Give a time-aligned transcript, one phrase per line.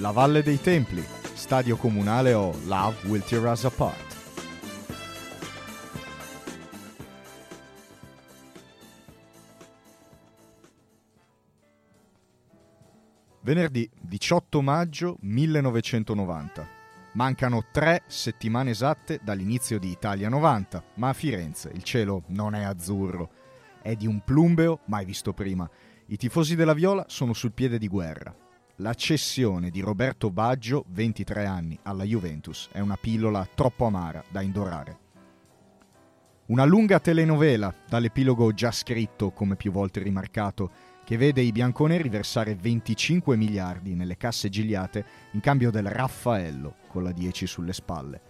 [0.00, 4.16] La Valle dei Templi, stadio comunale o Love Will Tear Us Apart.
[13.42, 16.66] Venerdì 18 maggio 1990.
[17.12, 22.62] Mancano tre settimane esatte dall'inizio di Italia 90, ma a Firenze il cielo non è
[22.62, 23.30] azzurro,
[23.82, 25.68] è di un plumbeo mai visto prima.
[26.06, 28.48] I tifosi della Viola sono sul piede di guerra.
[28.80, 34.40] La cessione di Roberto Baggio, 23 anni, alla Juventus è una pillola troppo amara da
[34.40, 34.98] indorare.
[36.46, 40.70] Una lunga telenovela, dall'epilogo già scritto, come più volte rimarcato,
[41.04, 47.02] che vede i bianconeri versare 25 miliardi nelle casse gigliate in cambio del Raffaello con
[47.02, 48.29] la 10 sulle spalle.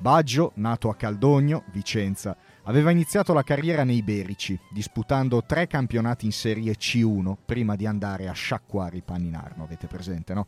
[0.00, 6.32] Baggio, nato a Caldogno, Vicenza, aveva iniziato la carriera nei Berici, disputando tre campionati in
[6.32, 10.46] Serie C1 prima di andare a sciacquare i panni in arno, avete presente, no?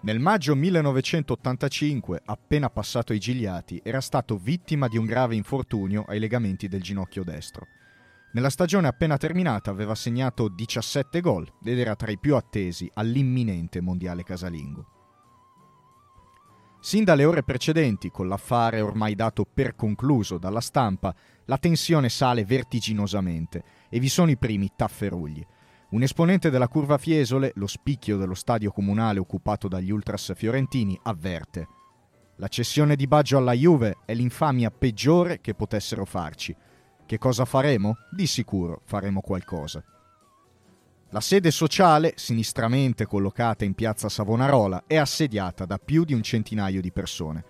[0.00, 6.18] Nel maggio 1985, appena passato ai Gigliati, era stato vittima di un grave infortunio ai
[6.18, 7.66] legamenti del ginocchio destro.
[8.32, 13.82] Nella stagione appena terminata aveva segnato 17 gol ed era tra i più attesi all'imminente
[13.82, 14.95] mondiale casalingo.
[16.86, 21.12] Sin dalle ore precedenti, con l'affare ormai dato per concluso dalla stampa,
[21.46, 25.44] la tensione sale vertiginosamente e vi sono i primi tafferugli.
[25.90, 31.66] Un esponente della curva Fiesole, lo spicchio dello stadio comunale occupato dagli ultras fiorentini, avverte.
[32.36, 36.54] La cessione di Baggio alla Juve è l'infamia peggiore che potessero farci.
[37.04, 37.96] Che cosa faremo?
[38.12, 39.82] Di sicuro faremo qualcosa.
[41.10, 46.80] La sede sociale, sinistramente collocata in piazza Savonarola, è assediata da più di un centinaio
[46.80, 47.44] di persone.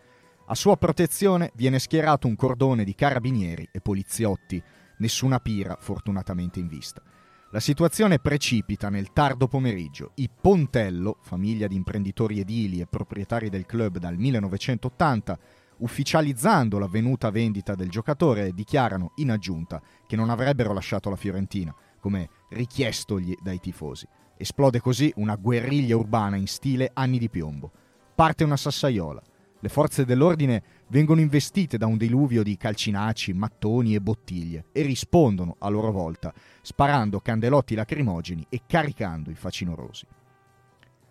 [0.49, 4.63] A sua protezione viene schierato un cordone di carabinieri e poliziotti,
[4.99, 7.03] nessuna pira fortunatamente in vista.
[7.51, 10.13] La situazione precipita nel tardo pomeriggio.
[10.17, 15.39] I Pontello, famiglia di imprenditori edili e proprietari del club dal 1980,
[15.79, 22.29] ufficializzando l'avvenuta vendita del giocatore, dichiarano in aggiunta che non avrebbero lasciato la Fiorentina, come
[22.49, 24.07] richiestogli dai tifosi.
[24.37, 27.71] Esplode così una guerriglia urbana in stile anni di piombo.
[28.15, 29.23] Parte una sassaiola.
[29.59, 35.57] Le forze dell'ordine vengono investite da un diluvio di calcinacci, mattoni e bottiglie e rispondono
[35.59, 40.07] a loro volta, sparando candelotti lacrimogeni e caricando i facinorosi.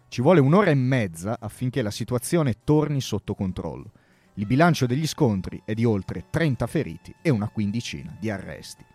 [0.08, 3.92] Ci vuole un'ora e mezza affinché la situazione torni sotto controllo.
[4.36, 8.86] Il bilancio degli scontri è di oltre 30 feriti e una quindicina di arresti.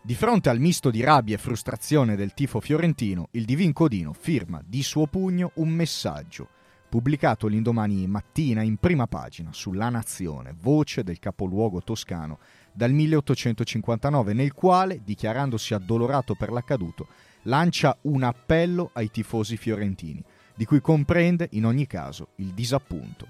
[0.00, 4.62] Di fronte al misto di rabbia e frustrazione del tifo fiorentino, il Divin Codino firma
[4.64, 6.48] di suo pugno un messaggio,
[6.88, 12.38] pubblicato l'indomani mattina in prima pagina sulla Nazione, voce del capoluogo toscano,
[12.72, 17.08] dal 1859, nel quale, dichiarandosi addolorato per l'accaduto,
[17.42, 23.26] lancia un appello ai tifosi fiorentini, di cui comprende in ogni caso il disappunto.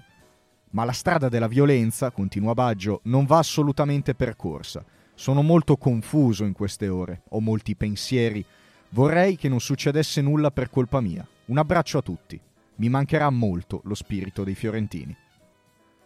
[0.71, 4.85] Ma la strada della violenza, continua Baggio, non va assolutamente percorsa.
[5.19, 8.43] Sono molto confuso in queste ore, ho molti pensieri.
[8.91, 11.27] Vorrei che non succedesse nulla per colpa mia.
[11.47, 12.39] Un abbraccio a tutti.
[12.75, 15.13] Mi mancherà molto lo spirito dei fiorentini.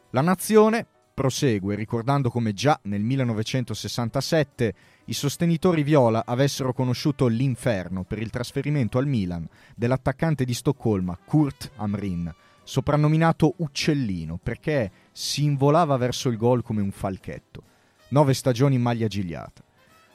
[0.10, 4.74] La nazione prosegue ricordando come già nel 1967
[5.06, 11.70] i sostenitori viola avessero conosciuto l'inferno per il trasferimento al Milan dell'attaccante di Stoccolma Kurt
[11.76, 12.34] Amrin,
[12.64, 17.66] soprannominato Uccellino perché si involava verso il gol come un falchetto.
[18.14, 19.64] Nove stagioni in maglia gigliata.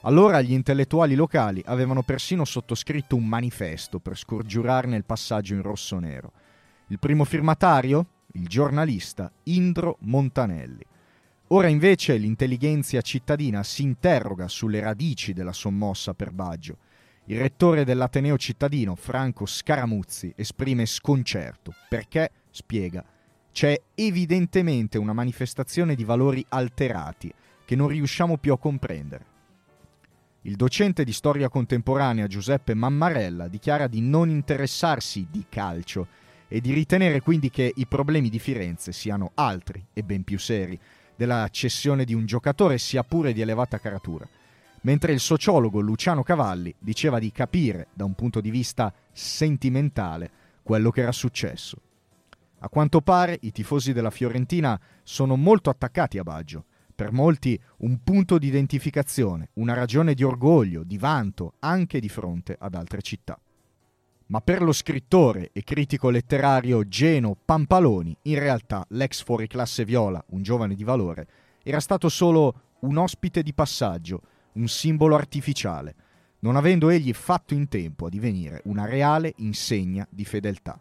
[0.02, 6.30] Allora gli intellettuali locali avevano persino sottoscritto un manifesto per scongiurarne il passaggio in rosso-nero.
[6.90, 8.06] Il primo firmatario?
[8.34, 10.84] Il giornalista Indro Montanelli.
[11.48, 16.76] Ora invece l'intelligenza cittadina si interroga sulle radici della sommossa per Baggio.
[17.24, 23.04] Il rettore dell'Ateneo cittadino, Franco Scaramuzzi, esprime sconcerto perché, spiega,
[23.50, 27.34] c'è evidentemente una manifestazione di valori alterati
[27.68, 29.26] che non riusciamo più a comprendere.
[30.40, 36.06] Il docente di storia contemporanea Giuseppe Mammarella dichiara di non interessarsi di calcio
[36.48, 40.80] e di ritenere quindi che i problemi di Firenze siano altri e ben più seri
[41.14, 44.26] della cessione di un giocatore sia pure di elevata caratura,
[44.80, 50.30] mentre il sociologo Luciano Cavalli diceva di capire da un punto di vista sentimentale
[50.62, 51.76] quello che era successo.
[52.60, 56.64] A quanto pare i tifosi della Fiorentina sono molto attaccati a Baggio,
[56.98, 62.56] per molti un punto di identificazione, una ragione di orgoglio, di vanto, anche di fronte
[62.58, 63.38] ad altre città
[64.30, 70.42] ma per lo scrittore e critico letterario Geno Pampaloni, in realtà l'ex fuoriclasse Viola, un
[70.42, 71.26] giovane di valore,
[71.62, 74.20] era stato solo un ospite di passaggio,
[74.54, 75.94] un simbolo artificiale,
[76.40, 80.78] non avendo egli fatto in tempo a divenire una reale insegna di fedeltà.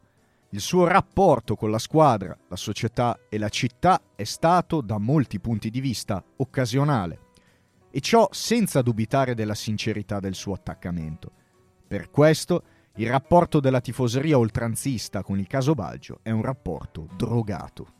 [0.51, 5.41] Il suo rapporto con la squadra, la società e la città è stato, da molti
[5.41, 7.19] punti di vista, occasionale,
[7.91, 11.33] e ciò senza dubitare della sincerità del suo attaccamento.
[11.85, 12.63] Per questo,
[12.95, 17.93] il rapporto della tifoseria oltranzista con il caso Baggio è un rapporto drogato.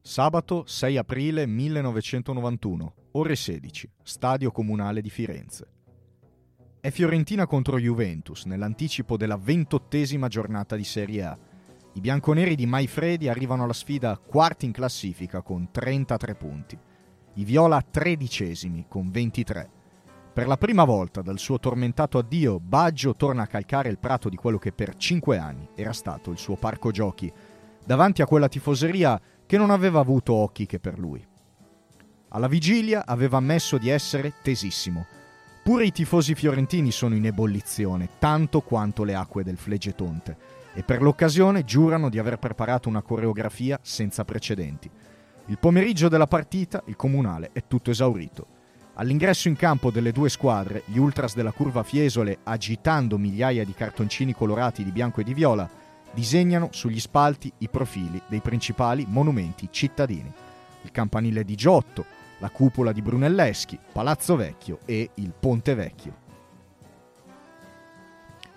[0.00, 5.77] Sabato 6 aprile 1991, ore 16, Stadio Comunale di Firenze.
[6.80, 11.38] È Fiorentina contro Juventus nell'anticipo della ventottesima giornata di Serie A.
[11.94, 16.78] I bianconeri di Maifredi arrivano alla sfida quarti in classifica con 33 punti.
[17.34, 19.70] I viola tredicesimi con 23
[20.38, 24.36] per la prima volta dal suo tormentato addio, Baggio torna a calcare il prato di
[24.36, 27.28] quello che per cinque anni era stato il suo parco giochi,
[27.84, 31.26] davanti a quella tifoseria che non aveva avuto occhi che per lui.
[32.28, 35.06] Alla vigilia aveva ammesso di essere tesissimo.
[35.68, 40.34] Pure i tifosi fiorentini sono in ebollizione, tanto quanto le acque del Flegetonte,
[40.72, 44.90] e per l'occasione giurano di aver preparato una coreografia senza precedenti.
[45.44, 48.46] Il pomeriggio della partita il comunale è tutto esaurito.
[48.94, 54.32] All'ingresso in campo delle due squadre, gli ultras della curva Fiesole, agitando migliaia di cartoncini
[54.32, 55.68] colorati di bianco e di viola,
[56.14, 60.32] disegnano sugli spalti i profili dei principali monumenti cittadini.
[60.80, 62.06] Il campanile di Giotto,
[62.38, 66.26] la cupola di Brunelleschi, Palazzo Vecchio e il Ponte Vecchio.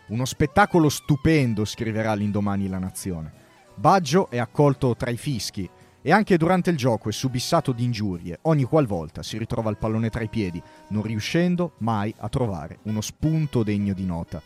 [0.08, 3.32] Uno spettacolo stupendo, scriverà l'indomani la Nazione.
[3.76, 5.70] Baggio è accolto tra i fischi,
[6.04, 10.10] e anche durante il gioco è subissato di ingiurie ogni qualvolta si ritrova il pallone
[10.10, 14.42] tra i piedi, non riuscendo mai a trovare uno spunto degno di nota.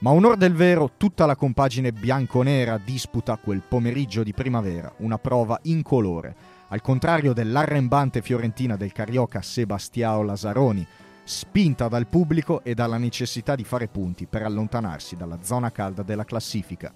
[0.00, 5.58] Ma onor del vero, tutta la compagine bianconera disputa quel pomeriggio di primavera una prova
[5.64, 6.34] incolore,
[6.70, 10.86] al contrario dell'arrembante fiorentina del carioca Sebastiao Lazzaroni,
[11.24, 16.24] spinta dal pubblico e dalla necessità di fare punti per allontanarsi dalla zona calda della
[16.24, 16.92] classifica.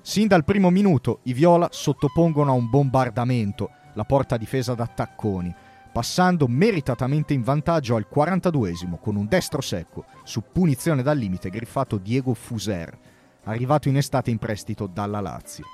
[0.00, 5.52] Sin dal primo minuto i Viola sottopongono a un bombardamento la porta difesa da Tacconi,
[5.92, 11.96] passando meritatamente in vantaggio al 42esimo con un destro secco su punizione dal limite griffato
[11.96, 12.96] Diego Fuser,
[13.44, 15.64] arrivato in estate in prestito dalla Lazio.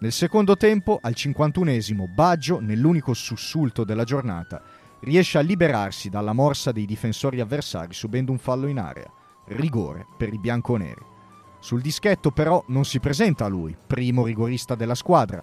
[0.00, 4.62] Nel secondo tempo, al 51esimo, Baggio, nell'unico sussulto della giornata,
[5.00, 9.10] riesce a liberarsi dalla morsa dei difensori avversari subendo un fallo in area.
[9.46, 11.04] Rigore per i bianconeri.
[11.58, 15.42] Sul dischetto però non si presenta lui, primo rigorista della squadra.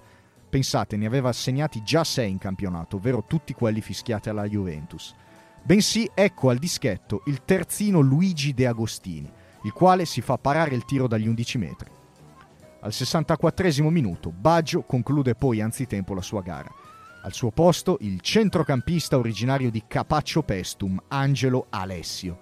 [0.50, 5.14] Pensate, ne aveva assegnati già sei in campionato, ovvero tutti quelli fischiati alla Juventus.
[5.64, 9.30] Bensì ecco al dischetto il terzino Luigi De Agostini,
[9.64, 11.95] il quale si fa parare il tiro dagli 11 metri.
[12.86, 16.72] Al 64 minuto Baggio conclude poi anzitempo la sua gara.
[17.24, 22.38] Al suo posto il centrocampista originario di Capaccio Pestum, Angelo Alessio,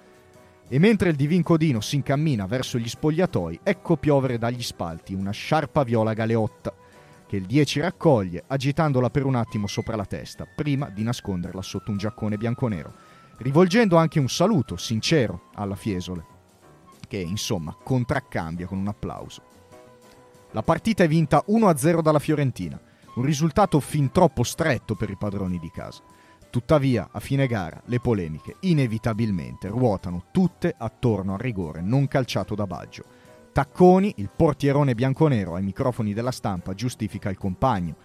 [0.68, 5.32] e mentre il divin Codino si incammina verso gli spogliatoi, ecco piovere dagli spalti una
[5.32, 6.74] sciarpa viola galeotta,
[7.26, 11.90] che il 10 raccoglie agitandola per un attimo sopra la testa, prima di nasconderla sotto
[11.90, 12.94] un giaccone bianconero,
[13.38, 16.26] rivolgendo anche un saluto sincero alla Fiesole,
[17.08, 19.53] che insomma contraccambia con un applauso.
[20.54, 22.80] La partita è vinta 1-0 dalla Fiorentina,
[23.16, 26.04] un risultato fin troppo stretto per i padroni di casa.
[26.52, 32.68] Tuttavia, a fine gara, le polemiche inevitabilmente ruotano tutte attorno al rigore non calciato da
[32.68, 33.04] Baggio.
[33.52, 37.96] Tacconi, il portierone bianconero ai microfoni della stampa, giustifica il compagno.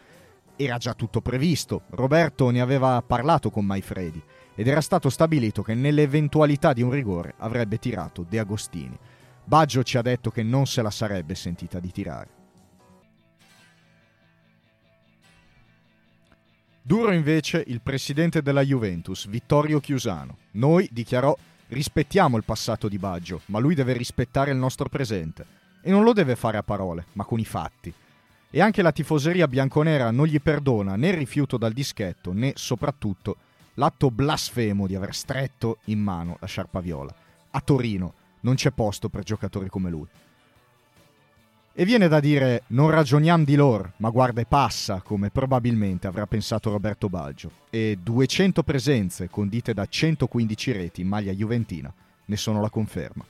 [0.56, 4.22] Era già tutto previsto, Roberto ne aveva parlato con Maifredi
[4.54, 8.98] ed era stato stabilito che nell'eventualità di un rigore avrebbe tirato De Agostini.
[9.44, 12.37] Baggio ci ha detto che non se la sarebbe sentita di tirare.
[16.88, 20.38] Duro invece il presidente della Juventus, Vittorio Chiusano.
[20.52, 25.44] Noi, dichiarò, rispettiamo il passato di Baggio, ma lui deve rispettare il nostro presente.
[25.82, 27.92] E non lo deve fare a parole, ma con i fatti.
[28.48, 33.36] E anche la tifoseria bianconera non gli perdona né il rifiuto dal dischetto né, soprattutto,
[33.74, 37.14] l'atto blasfemo di aver stretto in mano la sciarpa viola.
[37.50, 40.06] A Torino non c'è posto per giocatori come lui.
[41.80, 46.26] E viene da dire non ragioniamo di loro, ma guarda e passa, come probabilmente avrà
[46.26, 47.52] pensato Roberto Baggio.
[47.70, 51.94] E 200 presenze condite da 115 reti in maglia juventina
[52.24, 53.24] ne sono la conferma.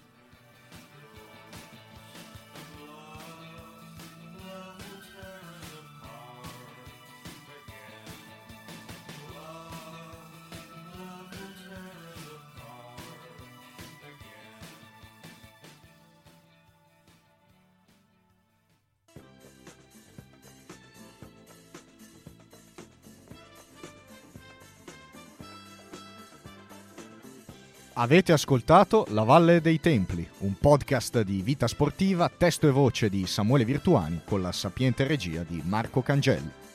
[28.01, 33.27] Avete ascoltato La Valle dei Templi, un podcast di vita sportiva, testo e voce di
[33.27, 36.68] Samuele Virtuani con la sapiente regia di Marco Cangelli.